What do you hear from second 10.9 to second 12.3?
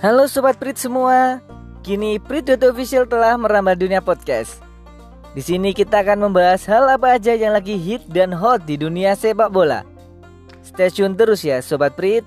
terus ya Sobat Prit.